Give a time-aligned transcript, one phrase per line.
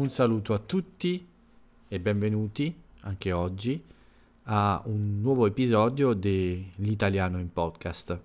[0.00, 1.28] Un saluto a tutti
[1.86, 3.84] e benvenuti anche oggi
[4.44, 8.18] a un nuovo episodio dell'Italiano in Podcast.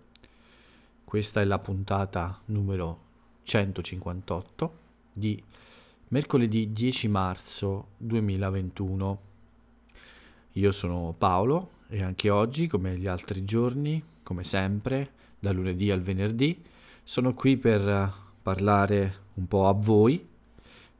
[1.03, 2.99] Questa è la puntata numero
[3.43, 4.77] 158
[5.11, 5.43] di
[6.07, 9.21] mercoledì 10 marzo 2021.
[10.53, 15.99] Io sono Paolo e anche oggi, come gli altri giorni, come sempre, da lunedì al
[15.99, 16.57] venerdì,
[17.03, 20.33] sono qui per parlare un po' a voi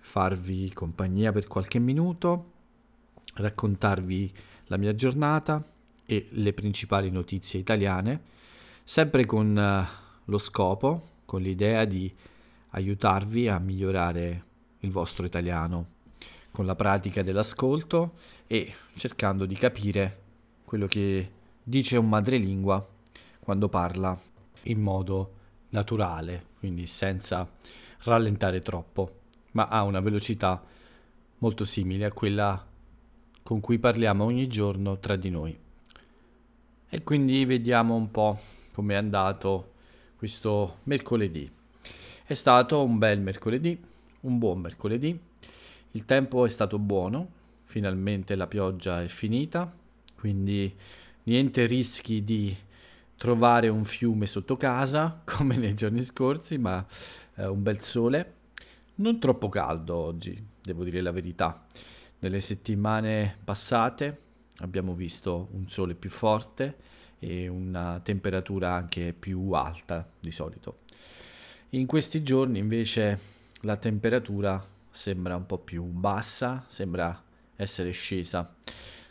[0.06, 2.52] farvi compagnia per qualche minuto,
[3.34, 4.32] raccontarvi
[4.66, 5.62] la mia giornata
[6.06, 8.22] e le principali notizie italiane,
[8.84, 12.14] sempre con uh, lo scopo, con l'idea di
[12.70, 14.44] aiutarvi a migliorare
[14.82, 15.94] il vostro italiano
[16.52, 18.14] con la pratica dell'ascolto
[18.46, 20.22] e cercando di capire
[20.64, 22.88] quello che dice un madrelingua
[23.40, 24.18] quando parla
[24.64, 25.34] in modo
[25.70, 27.50] naturale, quindi senza
[28.04, 29.24] rallentare troppo
[29.56, 30.62] ma ha una velocità
[31.40, 32.66] molto simile a quella
[33.42, 35.58] con cui parliamo ogni giorno tra di noi.
[36.90, 38.40] E quindi vediamo un po'
[38.74, 39.74] come è andato
[40.18, 41.50] questo mercoledì.
[42.26, 43.80] È stato un bel mercoledì,
[44.22, 45.18] un buon mercoledì.
[45.92, 47.28] Il tempo è stato buono,
[47.64, 49.72] finalmente la pioggia è finita,
[50.16, 50.74] quindi
[51.24, 52.56] niente rischi di
[53.16, 56.86] trovare un fiume sotto casa come nei giorni scorsi, ma
[57.36, 58.35] eh, un bel sole
[58.96, 61.66] non troppo caldo oggi, devo dire la verità.
[62.20, 64.22] Nelle settimane passate
[64.60, 66.78] abbiamo visto un sole più forte
[67.20, 70.80] e una temperatura anche più alta di solito.
[71.70, 73.20] In questi giorni invece
[73.62, 77.22] la temperatura sembra un po' più bassa, sembra
[77.56, 78.56] essere scesa.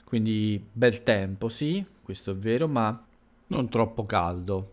[0.05, 3.05] Quindi bel tempo, sì, questo è vero, ma
[3.49, 4.73] non troppo caldo.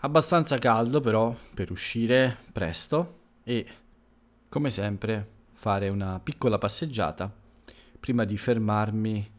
[0.00, 3.66] Abbastanza caldo però per uscire presto e
[4.48, 7.30] come sempre, fare una piccola passeggiata
[8.00, 9.30] prima di fermarmi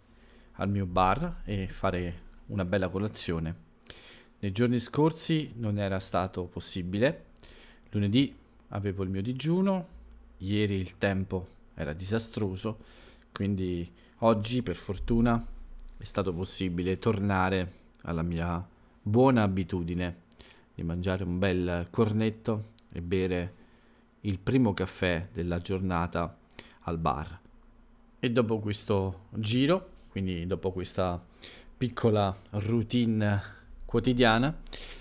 [0.53, 3.67] al mio bar e fare una bella colazione.
[4.39, 7.25] Nei giorni scorsi non era stato possibile.
[7.89, 8.35] Lunedì
[8.67, 9.87] avevo il mio digiuno,
[10.37, 12.77] ieri il tempo era disastroso,
[13.31, 15.43] quindi oggi per fortuna
[15.97, 17.71] è stato possibile tornare
[18.03, 18.63] alla mia
[19.01, 20.27] buona abitudine
[20.75, 23.58] di mangiare un bel cornetto e bere
[24.21, 26.37] il primo caffè della giornata
[26.81, 27.39] al bar.
[28.19, 31.23] E dopo questo giro, quindi dopo questa
[31.77, 33.41] piccola routine
[33.85, 34.55] quotidiana,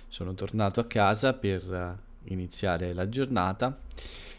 [0.06, 3.80] sono tornato a casa per eh, iniziare la giornata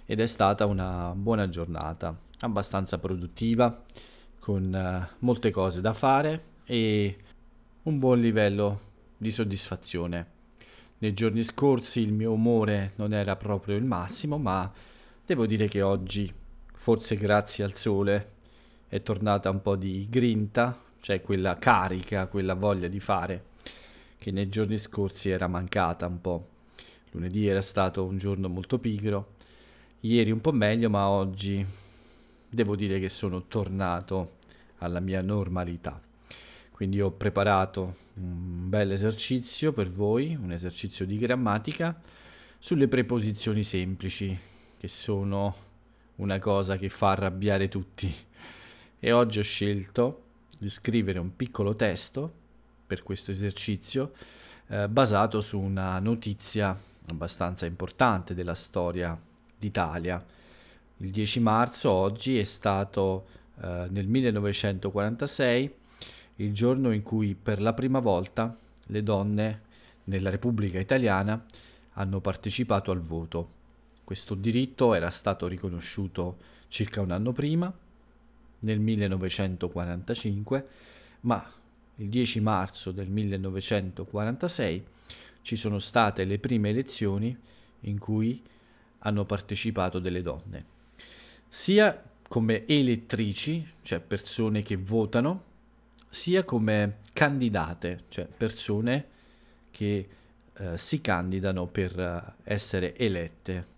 [0.06, 3.84] ed è stata una buona giornata, abbastanza produttiva,
[4.40, 7.18] con eh, molte cose da fare e
[7.84, 8.80] un buon livello
[9.18, 10.38] di soddisfazione
[11.00, 14.72] nei giorni scorsi il mio umore non era proprio il massimo, ma
[15.26, 16.32] devo dire che oggi,
[16.74, 18.32] forse grazie al sole,
[18.88, 23.46] è tornata un po' di grinta, cioè quella carica, quella voglia di fare
[24.18, 26.48] che nei giorni scorsi era mancata un po'.
[27.12, 29.36] Lunedì era stato un giorno molto pigro,
[30.02, 31.66] ieri un po' meglio, ma oggi
[32.50, 34.38] devo dire che sono tornato
[34.80, 36.09] alla mia normalità.
[36.80, 42.00] Quindi ho preparato un bel esercizio per voi, un esercizio di grammatica
[42.58, 44.40] sulle preposizioni semplici,
[44.78, 45.54] che sono
[46.16, 48.10] una cosa che fa arrabbiare tutti.
[48.98, 50.24] E oggi ho scelto
[50.58, 52.32] di scrivere un piccolo testo
[52.88, 54.14] per questo esercizio
[54.68, 59.22] eh, basato su una notizia abbastanza importante della storia
[59.58, 60.26] d'Italia.
[61.00, 63.26] Il 10 marzo oggi è stato
[63.62, 65.79] eh, nel 1946
[66.40, 68.56] il giorno in cui per la prima volta
[68.88, 69.62] le donne
[70.06, 71.44] nella Repubblica Italiana
[71.94, 73.58] hanno partecipato al voto.
[74.04, 77.72] Questo diritto era stato riconosciuto circa un anno prima,
[78.62, 80.68] nel 1945,
[81.22, 81.46] ma
[81.96, 84.86] il 10 marzo del 1946
[85.42, 87.38] ci sono state le prime elezioni
[87.82, 88.42] in cui
[89.00, 90.66] hanno partecipato delle donne,
[91.48, 95.48] sia come elettrici, cioè persone che votano,
[96.10, 99.06] sia come candidate, cioè persone
[99.70, 100.10] che
[100.54, 103.78] eh, si candidano per eh, essere elette.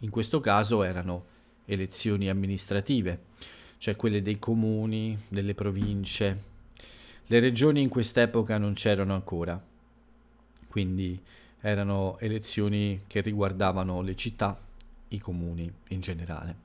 [0.00, 1.34] In questo caso erano
[1.66, 3.24] elezioni amministrative,
[3.78, 6.54] cioè quelle dei comuni, delle province.
[7.26, 9.60] Le regioni in quest'epoca non c'erano ancora,
[10.68, 11.20] quindi
[11.60, 14.56] erano elezioni che riguardavano le città,
[15.08, 16.56] i comuni in generale.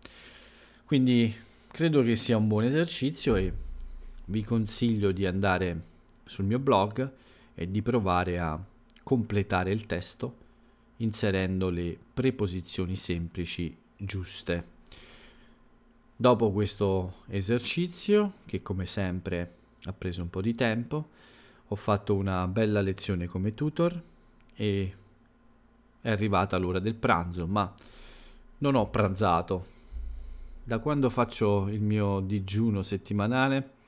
[0.86, 1.34] Quindi
[1.68, 3.52] credo che sia un buon esercizio e
[4.32, 5.90] vi consiglio di andare
[6.24, 7.12] sul mio blog
[7.54, 8.60] e di provare a
[9.04, 10.38] completare il testo
[10.98, 14.80] inserendo le preposizioni semplici giuste.
[16.16, 21.10] Dopo questo esercizio, che come sempre ha preso un po' di tempo,
[21.68, 24.02] ho fatto una bella lezione come tutor
[24.56, 24.96] e
[26.00, 27.72] è arrivata l'ora del pranzo, ma
[28.60, 29.66] non ho pranzato.
[30.64, 33.80] Da quando faccio il mio digiuno settimanale,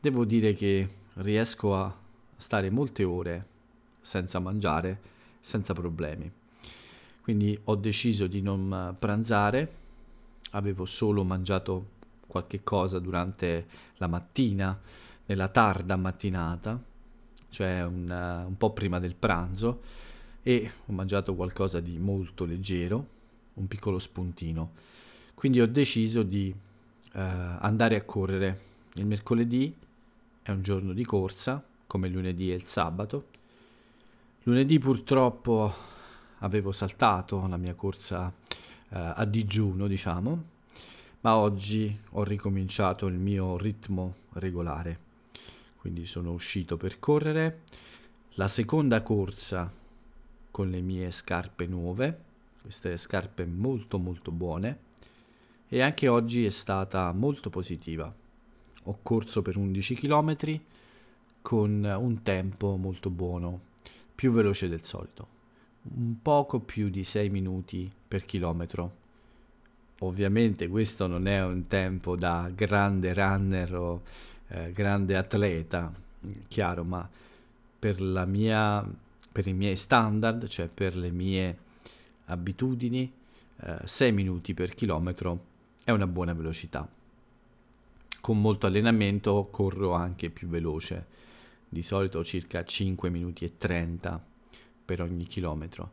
[0.00, 1.94] devo dire che riesco a
[2.36, 3.46] stare molte ore
[4.00, 5.00] senza mangiare,
[5.40, 6.30] senza problemi.
[7.20, 9.72] Quindi ho deciso di non pranzare,
[10.52, 11.96] avevo solo mangiato
[12.26, 13.66] qualche cosa durante
[13.96, 14.78] la mattina,
[15.26, 16.82] nella tarda mattinata,
[17.50, 19.82] cioè un, un po' prima del pranzo,
[20.42, 23.06] e ho mangiato qualcosa di molto leggero,
[23.54, 24.72] un piccolo spuntino.
[25.34, 26.54] Quindi ho deciso di
[27.12, 28.60] eh, andare a correre.
[28.94, 29.74] Il mercoledì
[30.48, 33.26] è un giorno di corsa, come lunedì e il sabato.
[34.44, 35.70] Lunedì purtroppo
[36.38, 38.32] avevo saltato la mia corsa
[38.88, 40.44] eh, a digiuno, diciamo,
[41.20, 45.00] ma oggi ho ricominciato il mio ritmo regolare.
[45.76, 47.64] Quindi sono uscito per correre.
[48.36, 49.70] La seconda corsa
[50.50, 52.20] con le mie scarpe nuove,
[52.62, 54.78] queste scarpe molto molto buone
[55.68, 58.26] e anche oggi è stata molto positiva.
[58.88, 60.60] Ho corso per 11 km
[61.42, 63.60] con un tempo molto buono,
[64.14, 65.26] più veloce del solito,
[65.94, 69.06] un poco più di 6 minuti per chilometro.
[70.00, 74.02] Ovviamente questo non è un tempo da grande runner o
[74.48, 75.92] eh, grande atleta,
[76.48, 77.08] chiaro, ma
[77.78, 78.86] per mia
[79.30, 81.58] per i miei standard, cioè per le mie
[82.24, 83.12] abitudini,
[83.60, 85.44] eh, 6 minuti per chilometro
[85.84, 86.97] è una buona velocità.
[88.28, 91.06] Con molto allenamento corro anche più veloce,
[91.66, 94.22] di solito circa 5 minuti e 30
[94.84, 95.92] per ogni chilometro,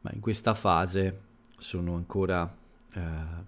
[0.00, 1.20] ma in questa fase
[1.56, 2.52] sono ancora,
[2.94, 3.00] eh,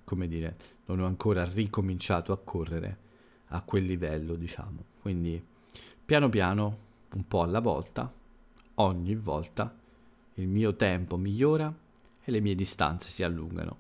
[0.05, 2.99] come dire, non ho ancora ricominciato a correre
[3.49, 4.85] a quel livello, diciamo.
[5.03, 5.45] Quindi
[6.05, 6.79] piano piano,
[7.15, 8.15] un po' alla volta,
[8.75, 9.77] ogni volta
[10.35, 11.77] il mio tempo migliora
[12.23, 13.77] e le mie distanze si allungano.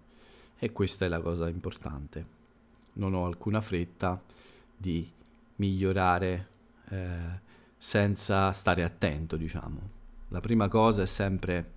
[0.58, 2.38] E questa è la cosa importante.
[2.94, 4.20] Non ho alcuna fretta
[4.80, 5.06] di
[5.56, 6.48] migliorare
[6.88, 7.18] eh,
[7.76, 9.98] senza stare attento, diciamo.
[10.28, 11.72] La prima cosa è sempre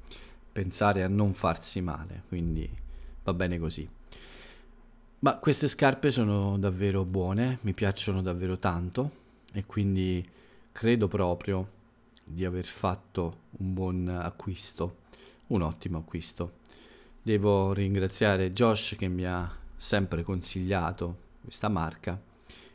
[0.54, 2.70] pensare a non farsi male, quindi
[3.24, 3.88] va bene così.
[5.20, 9.12] Ma queste scarpe sono davvero buone, mi piacciono davvero tanto
[9.54, 10.26] e quindi
[10.72, 11.72] credo proprio
[12.24, 15.00] di aver fatto un buon acquisto,
[15.48, 16.60] un ottimo acquisto.
[17.22, 22.32] Devo ringraziare Josh che mi ha sempre consigliato questa marca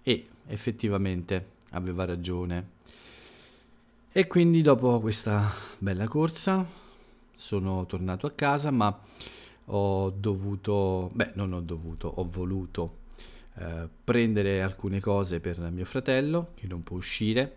[0.09, 2.77] e effettivamente aveva ragione.
[4.11, 6.67] E quindi dopo questa bella corsa
[7.37, 8.99] sono tornato a casa, ma
[9.67, 13.01] ho dovuto, beh, non ho dovuto, ho voluto
[13.57, 17.57] eh, prendere alcune cose per mio fratello che non può uscire.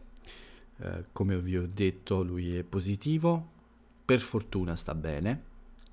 [0.79, 3.47] Eh, come vi ho detto lui è positivo,
[4.03, 5.43] per fortuna sta bene,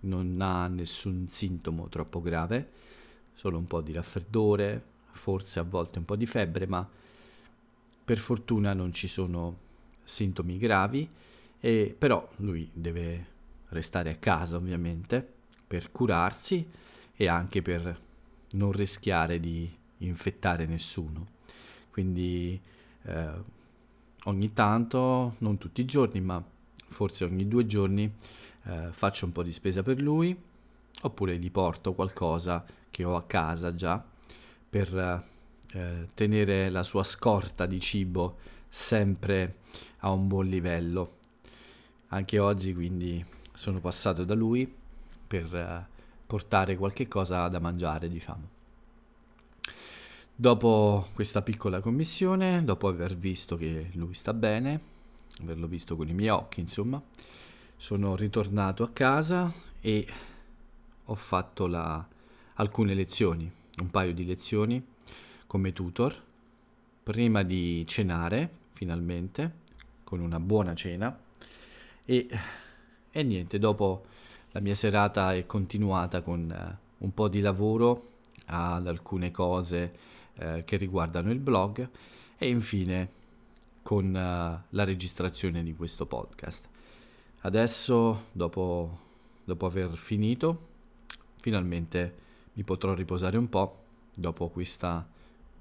[0.00, 2.68] non ha nessun sintomo troppo grave,
[3.32, 6.88] solo un po' di raffreddore, forse a volte un po' di febbre, ma
[8.04, 9.66] per fortuna non ci sono
[10.02, 11.08] sintomi gravi,
[11.60, 13.36] e però lui deve
[13.70, 15.26] restare a casa ovviamente
[15.66, 16.66] per curarsi
[17.14, 18.00] e anche per
[18.52, 21.26] non rischiare di infettare nessuno.
[21.90, 22.58] Quindi
[23.02, 23.30] eh,
[24.24, 26.42] ogni tanto, non tutti i giorni, ma
[26.76, 28.10] forse ogni due giorni
[28.64, 30.34] eh, faccio un po' di spesa per lui,
[31.02, 34.02] oppure gli porto qualcosa che ho a casa già
[34.68, 35.24] per
[35.72, 38.36] eh, tenere la sua scorta di cibo
[38.68, 39.56] sempre
[39.98, 41.16] a un buon livello.
[42.08, 44.72] Anche oggi quindi sono passato da lui
[45.26, 45.86] per eh,
[46.26, 48.56] portare qualche cosa da mangiare, diciamo.
[50.34, 54.80] Dopo questa piccola commissione, dopo aver visto che lui sta bene,
[55.40, 57.02] averlo visto con i miei occhi, insomma,
[57.76, 60.06] sono ritornato a casa e
[61.04, 62.06] ho fatto la,
[62.54, 64.84] alcune lezioni, un paio di lezioni
[65.46, 66.22] come tutor,
[67.02, 69.66] prima di cenare finalmente,
[70.04, 71.26] con una buona cena
[72.10, 72.26] e,
[73.10, 74.06] e niente, dopo
[74.52, 78.12] la mia serata è continuata con uh, un po' di lavoro
[78.46, 79.92] ad alcune cose
[80.36, 81.86] eh, che riguardano il blog
[82.38, 83.10] e infine
[83.82, 86.68] con uh, la registrazione di questo podcast.
[87.40, 88.98] Adesso, dopo,
[89.44, 90.66] dopo aver finito,
[91.40, 92.14] finalmente
[92.58, 95.08] mi potrò riposare un po' dopo questa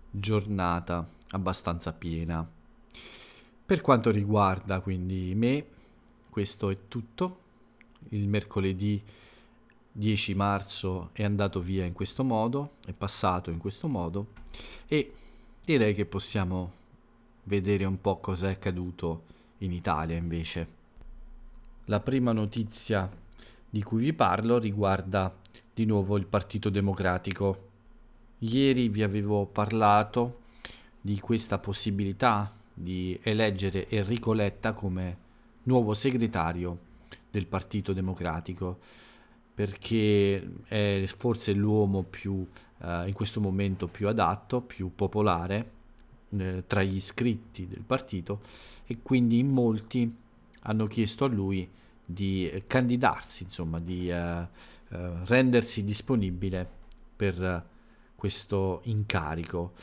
[0.10, 2.50] giornata abbastanza piena.
[3.66, 5.64] Per quanto riguarda quindi me,
[6.28, 7.42] questo è tutto.
[8.10, 9.00] Il mercoledì
[9.92, 14.30] 10 marzo è andato via in questo modo, è passato in questo modo
[14.88, 15.14] e
[15.64, 16.72] direi che possiamo
[17.44, 19.26] vedere un po' cosa è accaduto
[19.60, 20.68] in Italia invece.
[21.86, 23.08] La prima notizia
[23.70, 25.46] di cui vi parlo riguarda
[25.78, 27.66] di nuovo il Partito Democratico.
[28.40, 30.40] Ieri vi avevo parlato
[31.00, 35.18] di questa possibilità di eleggere Enrico Letta come
[35.64, 36.80] nuovo segretario
[37.30, 38.80] del Partito Democratico
[39.54, 42.44] perché è forse l'uomo più
[42.82, 45.72] eh, in questo momento più adatto, più popolare
[46.30, 48.42] eh, tra gli iscritti del partito
[48.88, 50.12] e quindi in molti
[50.62, 51.70] hanno chiesto a lui
[52.04, 54.48] di candidarsi, insomma, di eh,
[54.90, 56.68] eh rendersi disponibile
[57.16, 57.66] per
[58.16, 59.74] questo incarico.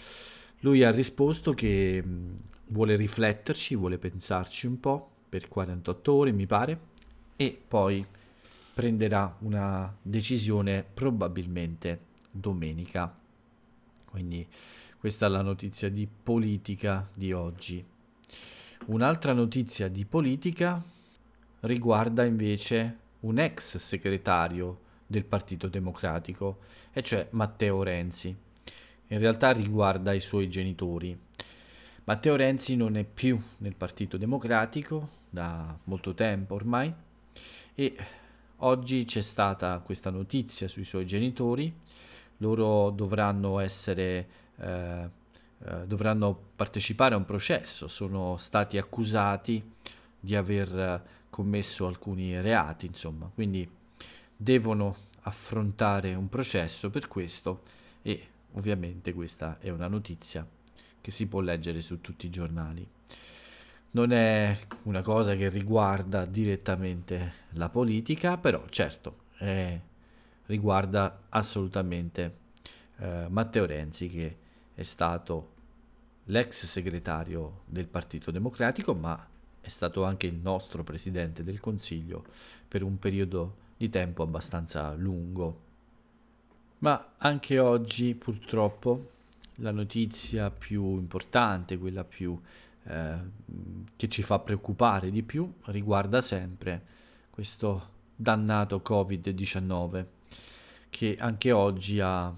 [0.60, 2.34] Lui ha risposto che mh,
[2.68, 6.78] vuole rifletterci, vuole pensarci un po' per 48 ore, mi pare,
[7.36, 8.04] e poi
[8.74, 13.14] prenderà una decisione probabilmente domenica.
[14.04, 14.46] Quindi
[14.98, 17.84] questa è la notizia di politica di oggi.
[18.86, 20.82] Un'altra notizia di politica
[21.60, 24.80] riguarda invece un ex segretario
[25.14, 26.58] del Partito Democratico,
[26.92, 28.36] e cioè Matteo Renzi.
[29.08, 31.16] In realtà riguarda i suoi genitori.
[32.04, 36.92] Matteo Renzi non è più nel Partito Democratico da molto tempo ormai
[37.74, 37.96] e
[38.58, 41.72] oggi c'è stata questa notizia sui suoi genitori.
[42.38, 45.08] Loro dovranno essere eh,
[45.66, 49.62] eh, dovranno partecipare a un processo, sono stati accusati
[50.18, 53.68] di aver commesso alcuni reati, insomma, quindi
[54.36, 57.62] devono affrontare un processo per questo
[58.02, 60.46] e ovviamente questa è una notizia
[61.00, 62.86] che si può leggere su tutti i giornali.
[63.90, 69.78] Non è una cosa che riguarda direttamente la politica, però certo è,
[70.46, 72.36] riguarda assolutamente
[72.96, 74.36] eh, Matteo Renzi che
[74.74, 75.52] è stato
[76.24, 79.28] l'ex segretario del Partito Democratico, ma
[79.60, 82.24] è stato anche il nostro presidente del Consiglio
[82.66, 85.62] per un periodo di tempo abbastanza lungo.
[86.78, 89.10] Ma anche oggi purtroppo
[89.56, 92.38] la notizia più importante, quella più,
[92.84, 93.16] eh,
[93.96, 96.92] che ci fa preoccupare di più, riguarda sempre
[97.30, 100.06] questo dannato Covid-19
[100.94, 102.32] che anche oggi ha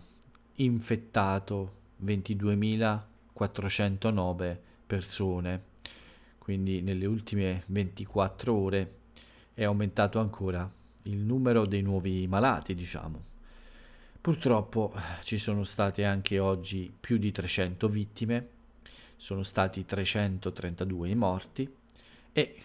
[0.54, 5.62] infettato 22.409 persone,
[6.38, 8.94] quindi nelle ultime 24 ore
[9.52, 10.72] è aumentato ancora
[11.06, 13.34] il numero dei nuovi malati, diciamo.
[14.20, 18.48] Purtroppo ci sono state anche oggi più di 300 vittime,
[19.16, 21.72] sono stati 332 i morti
[22.32, 22.56] e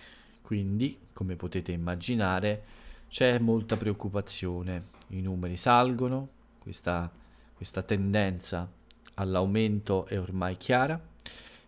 [0.42, 2.64] quindi, come potete immaginare,
[3.08, 4.84] c'è molta preoccupazione.
[5.10, 6.30] I numeri salgono,
[6.60, 7.12] questa,
[7.54, 8.70] questa tendenza
[9.16, 11.00] all'aumento è ormai chiara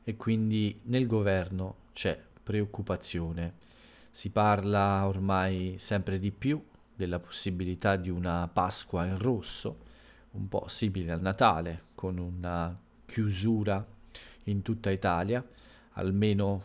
[0.03, 3.61] e quindi nel governo c'è preoccupazione.
[4.15, 6.63] Si parla ormai sempre di più
[6.95, 9.85] della possibilità di una Pasqua in rosso,
[10.33, 13.83] un po' simile al Natale, con una chiusura
[14.43, 15.43] in tutta Italia,
[15.93, 16.61] almeno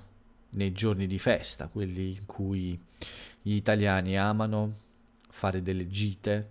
[0.50, 2.78] nei giorni di festa, quelli in cui
[3.40, 4.74] gli italiani amano
[5.30, 6.50] fare delle gite,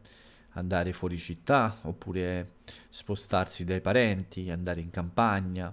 [0.53, 2.53] andare fuori città oppure
[2.89, 5.71] spostarsi dai parenti, andare in campagna,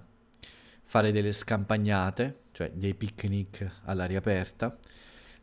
[0.83, 4.77] fare delle scampagnate, cioè dei picnic all'aria aperta.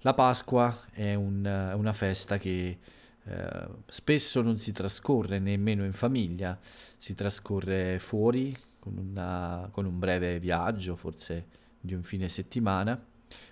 [0.04, 1.44] La Pasqua è un,
[1.76, 2.78] una festa che
[3.22, 6.58] eh, spesso non si trascorre nemmeno in famiglia,
[6.96, 11.46] si trascorre fuori con, una, con un breve viaggio, forse
[11.80, 13.00] di un fine settimana,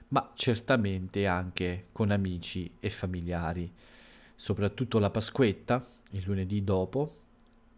[0.09, 3.73] ma certamente anche con amici e familiari.
[4.35, 7.15] Soprattutto la Pasquetta, il lunedì dopo,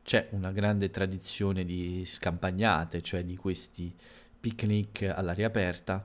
[0.02, 3.94] c'è una grande tradizione di scampagnate, cioè di questi
[4.40, 6.02] picnic all'aria aperta,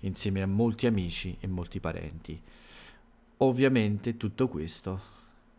[0.00, 2.40] insieme a molti amici e molti parenti.
[3.38, 5.00] Ovviamente tutto questo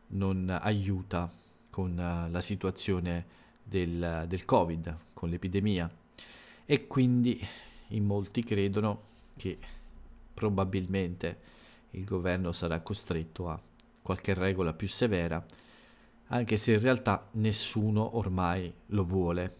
[0.07, 1.31] non aiuta
[1.69, 5.89] con la situazione del, del Covid, con l'epidemia,
[6.65, 7.45] e quindi
[7.89, 9.01] in molti credono
[9.37, 9.57] che
[10.33, 11.39] probabilmente
[11.91, 13.59] il governo sarà costretto a
[14.01, 15.43] qualche regola più severa,
[16.27, 19.55] anche se in realtà nessuno ormai lo vuole.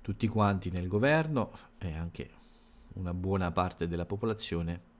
[0.00, 2.30] Tutti quanti nel governo e anche
[2.96, 4.94] una buona parte della popolazione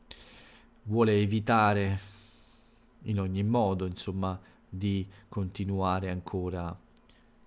[0.84, 1.98] vuole evitare
[3.02, 4.38] in ogni modo, insomma,
[4.68, 6.76] di continuare ancora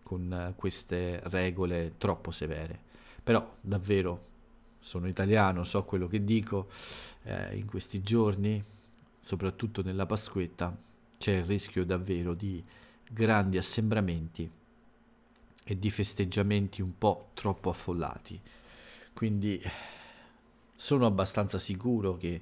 [0.03, 2.87] con queste regole troppo severe.
[3.23, 4.27] Però davvero
[4.79, 6.67] sono italiano, so quello che dico
[7.23, 8.63] eh, in questi giorni,
[9.19, 10.75] soprattutto nella Pasquetta,
[11.17, 12.63] c'è il rischio davvero di
[13.11, 14.49] grandi assembramenti
[15.63, 18.39] e di festeggiamenti un po' troppo affollati.
[19.13, 19.61] Quindi
[20.79, 22.41] sono abbastanza sicuro che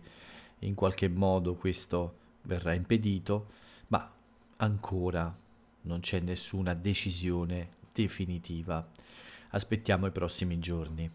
[0.59, 3.47] in qualche modo questo verrà impedito,
[3.87, 4.13] ma
[4.57, 5.35] ancora
[5.81, 8.87] non c'è nessuna decisione definitiva.
[9.49, 11.09] Aspettiamo i prossimi giorni.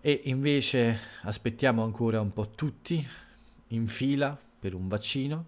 [0.00, 3.06] E invece aspettiamo ancora un po' tutti
[3.68, 5.44] in fila per un vaccino.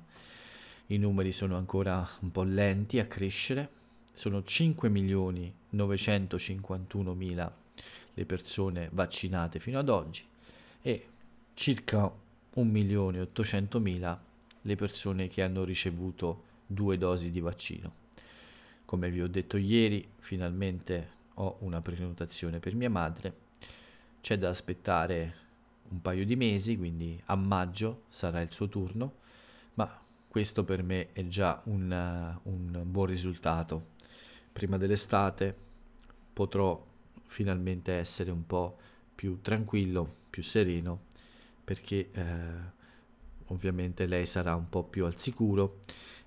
[0.88, 3.70] I numeri sono ancora un po' lenti a crescere.
[4.12, 7.50] Sono 5 milioni 951 mila
[8.12, 10.32] le persone vaccinate fino ad oggi
[10.86, 11.08] e
[11.54, 12.12] circa
[12.56, 14.22] 1 milione 800 mila
[14.60, 18.02] le persone che hanno ricevuto due dosi di vaccino.
[18.84, 23.34] Come vi ho detto ieri, finalmente ho una prenotazione per mia madre.
[24.20, 25.36] C'è da aspettare
[25.88, 29.14] un paio di mesi, quindi a maggio sarà il suo turno,
[29.74, 33.92] ma questo per me è già un, un buon risultato.
[34.52, 35.56] Prima dell'estate
[36.30, 36.84] potrò
[37.24, 38.76] finalmente essere un po'
[39.14, 41.02] più tranquillo, più sereno,
[41.62, 42.24] perché eh,
[43.46, 45.78] ovviamente lei sarà un po' più al sicuro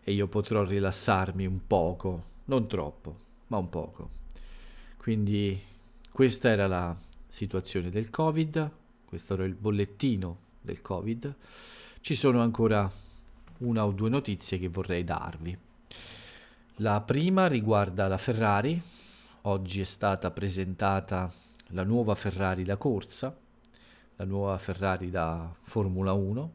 [0.02, 4.12] e io potrò rilassarmi un poco, non troppo, ma un poco.
[4.96, 5.62] Quindi
[6.10, 6.96] questa era la
[7.28, 8.72] situazione del Covid,
[9.04, 11.36] questo era il bollettino del Covid.
[12.00, 12.90] Ci sono ancora
[13.58, 15.58] una o due notizie che vorrei darvi.
[16.76, 18.82] La prima riguarda la Ferrari.
[19.42, 21.30] Oggi è stata presentata
[21.72, 23.38] la nuova Ferrari da corsa,
[24.18, 26.54] la nuova Ferrari da Formula 1.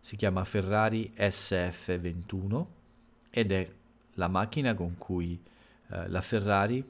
[0.00, 2.64] Si chiama Ferrari SF21
[3.30, 3.70] ed è
[4.14, 5.40] la macchina con cui
[5.88, 6.84] eh, la Ferrari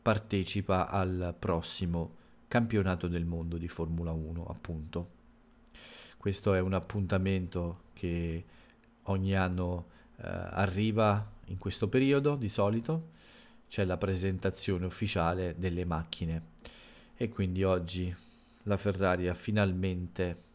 [0.00, 2.16] partecipa al prossimo
[2.48, 5.18] campionato del mondo di Formula 1, appunto.
[6.16, 8.44] Questo è un appuntamento che
[9.04, 9.86] ogni anno
[10.16, 13.10] eh, arriva in questo periodo di solito,
[13.68, 16.42] c'è la presentazione ufficiale delle macchine
[17.14, 18.14] e quindi oggi
[18.64, 20.48] la Ferrari ha finalmente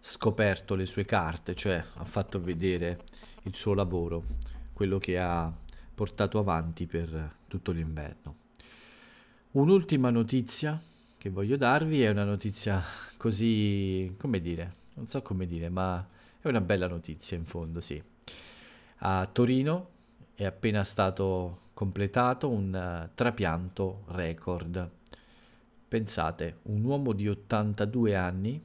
[0.00, 3.04] scoperto le sue carte, cioè ha fatto vedere
[3.42, 4.24] il suo lavoro,
[4.72, 5.52] quello che ha
[5.94, 8.36] portato avanti per tutto l'inverno.
[9.52, 10.80] Un'ultima notizia
[11.16, 12.82] che voglio darvi è una notizia
[13.16, 16.06] così, come dire, non so come dire, ma
[16.40, 18.00] è una bella notizia in fondo, sì.
[18.98, 19.90] A Torino
[20.34, 24.90] è appena stato completato un uh, trapianto record.
[25.88, 28.62] Pensate, un uomo di 82 anni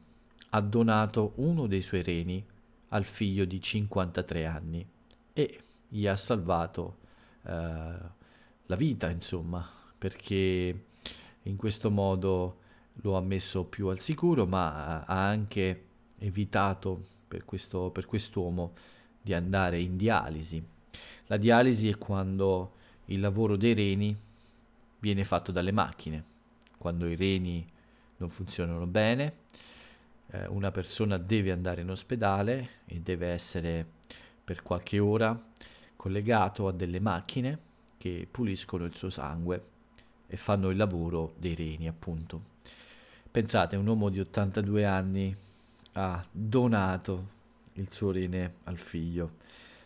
[0.49, 2.45] ha donato uno dei suoi reni
[2.89, 4.85] al figlio di 53 anni
[5.31, 6.97] e gli ha salvato
[7.43, 9.65] uh, la vita, insomma,
[9.97, 10.85] perché
[11.43, 12.57] in questo modo
[12.95, 15.85] lo ha messo più al sicuro, ma ha anche
[16.19, 18.73] evitato per, questo, per quest'uomo
[19.21, 20.61] di andare in dialisi.
[21.27, 22.73] La dialisi è quando
[23.05, 24.15] il lavoro dei reni
[24.99, 26.31] viene fatto dalle macchine,
[26.83, 27.65] quando i reni
[28.17, 29.37] non funzionano bene,
[30.31, 33.87] eh, una persona deve andare in ospedale e deve essere
[34.43, 35.41] per qualche ora
[35.95, 37.57] collegato a delle macchine
[37.97, 39.65] che puliscono il suo sangue
[40.27, 42.51] e fanno il lavoro dei reni, appunto.
[43.31, 45.33] Pensate, un uomo di 82 anni
[45.93, 47.29] ha donato
[47.75, 49.37] il suo rene al figlio.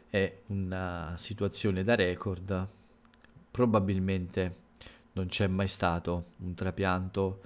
[0.10, 2.68] È una situazione da record.
[3.52, 4.66] Probabilmente
[5.18, 7.42] non c'è mai stato un trapianto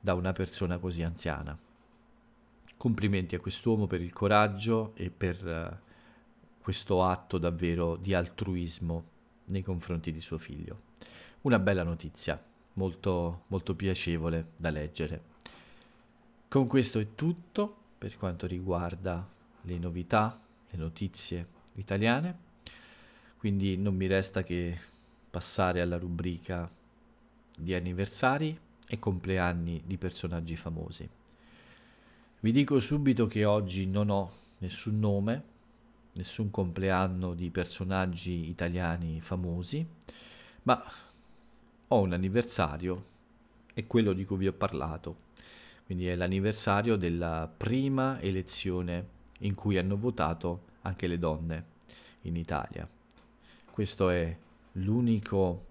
[0.00, 1.56] da una persona così anziana.
[2.78, 9.04] Complimenti a quest'uomo per il coraggio e per uh, questo atto davvero di altruismo
[9.46, 10.88] nei confronti di suo figlio.
[11.42, 12.42] Una bella notizia,
[12.74, 15.22] molto, molto piacevole da leggere.
[16.48, 19.28] Con questo è tutto per quanto riguarda
[19.62, 22.48] le novità, le notizie italiane,
[23.36, 24.78] quindi non mi resta che
[25.30, 26.70] passare alla rubrica
[27.60, 31.08] di anniversari e compleanni di personaggi famosi.
[32.40, 35.44] Vi dico subito che oggi non ho nessun nome,
[36.14, 39.86] nessun compleanno di personaggi italiani famosi,
[40.62, 40.82] ma
[41.88, 43.04] ho un anniversario
[43.74, 45.28] e quello di cui vi ho parlato.
[45.84, 51.64] Quindi è l'anniversario della prima elezione in cui hanno votato anche le donne
[52.22, 52.88] in Italia.
[53.70, 54.36] Questo è
[54.72, 55.66] l'unico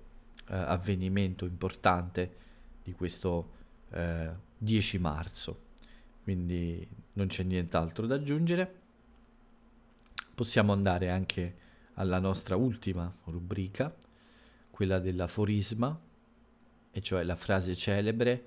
[0.50, 2.36] eh, avvenimento importante
[2.84, 3.52] di questo
[3.92, 5.62] eh, 10 marzo,
[6.24, 8.78] quindi non c'è nient'altro da aggiungere.
[10.36, 11.56] Possiamo andare anche
[11.96, 13.94] alla nostra ultima rubrica,
[14.72, 16.00] quella dell'aforisma,
[16.92, 18.46] e cioè la frase celebre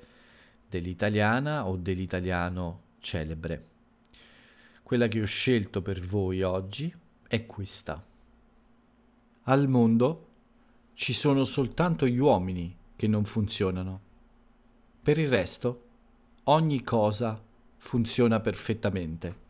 [0.69, 3.69] dell'italiana o dell'italiano celebre.
[4.83, 6.93] Quella che ho scelto per voi oggi
[7.29, 8.05] è questa.
[9.45, 10.32] Al mondo
[10.95, 14.01] ci sono soltanto gli uomini che non funzionano.
[15.03, 15.85] Per il resto,
[16.45, 17.41] ogni cosa
[17.79, 19.41] funziona perfettamente.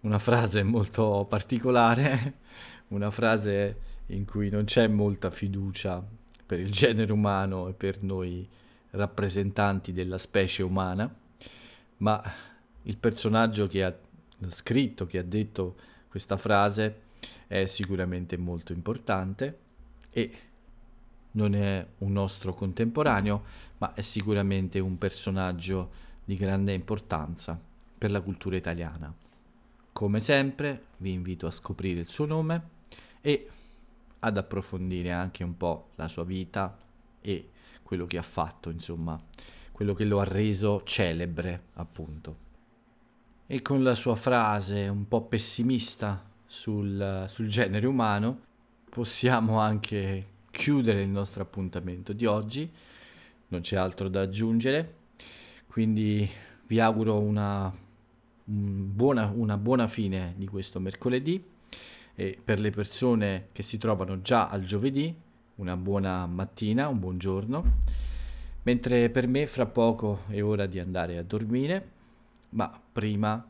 [0.00, 2.34] Una frase molto particolare,
[2.88, 6.04] una frase in cui non c'è molta fiducia
[6.46, 8.48] per il genere umano e per noi
[8.90, 11.12] rappresentanti della specie umana,
[11.98, 12.22] ma
[12.82, 13.96] il personaggio che ha
[14.48, 15.76] scritto, che ha detto
[16.08, 17.02] questa frase
[17.46, 19.68] è sicuramente molto importante
[20.10, 20.32] e
[21.32, 23.44] non è un nostro contemporaneo,
[23.78, 25.90] ma è sicuramente un personaggio
[26.24, 27.58] di grande importanza
[27.96, 29.14] per la cultura italiana.
[29.92, 32.68] Come sempre vi invito a scoprire il suo nome
[33.20, 33.48] e
[34.20, 36.76] ad approfondire anche un po' la sua vita
[37.20, 37.50] e
[37.82, 39.20] quello che ha fatto, insomma,
[39.72, 42.48] quello che lo ha reso celebre, appunto.
[43.46, 48.48] E con la sua frase un po' pessimista sul, sul genere umano,
[48.90, 52.70] possiamo anche chiudere il nostro appuntamento di oggi.
[53.48, 54.94] Non c'è altro da aggiungere,
[55.66, 56.28] quindi
[56.66, 57.72] vi auguro una,
[58.44, 61.42] un buona, una buona fine di questo mercoledì.
[62.14, 65.14] E per le persone che si trovano già al giovedì
[65.56, 67.78] una buona mattina, un buon giorno,
[68.64, 71.90] mentre per me fra poco è ora di andare a dormire,
[72.50, 73.46] ma prima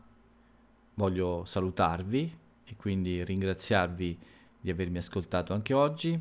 [0.94, 4.18] voglio salutarvi e quindi ringraziarvi
[4.60, 6.20] di avermi ascoltato anche oggi,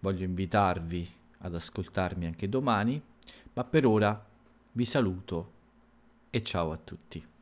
[0.00, 3.00] voglio invitarvi ad ascoltarmi anche domani,
[3.52, 4.24] ma per ora
[4.72, 5.52] vi saluto
[6.30, 7.35] e ciao a tutti.